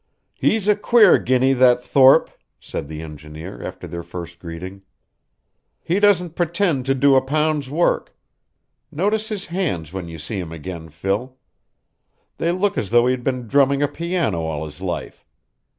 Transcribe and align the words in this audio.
"He's 0.33 0.67
a 0.67 0.75
queer 0.75 1.19
guinea, 1.19 1.53
that 1.53 1.83
Thorpe," 1.83 2.31
said 2.59 2.87
the 2.87 3.03
engineer, 3.03 3.61
after 3.61 3.85
their 3.85 4.01
first 4.01 4.39
greeting. 4.39 4.81
"He 5.79 5.99
doesn't 5.99 6.33
pretend 6.35 6.87
to 6.87 6.95
do 6.95 7.13
a 7.13 7.21
pound's 7.21 7.69
work. 7.69 8.17
Notice 8.91 9.29
his 9.29 9.45
hands 9.45 9.93
when 9.93 10.07
you 10.07 10.17
see 10.17 10.39
him 10.39 10.51
again, 10.51 10.89
Phil. 10.89 11.37
They 12.39 12.51
look 12.51 12.79
as 12.79 12.89
though 12.89 13.05
he 13.05 13.11
had 13.11 13.23
been 13.23 13.47
drumming 13.47 13.83
a 13.83 13.87
piano 13.87 14.41
all 14.41 14.65
his 14.65 14.81
life. 14.81 15.23